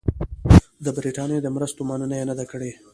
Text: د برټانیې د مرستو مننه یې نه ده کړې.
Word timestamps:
د 0.85 0.87
برټانیې 0.95 1.39
د 1.41 1.47
مرستو 1.55 1.81
مننه 1.89 2.15
یې 2.19 2.23
نه 2.29 2.35
ده 2.39 2.45
کړې. 2.51 2.71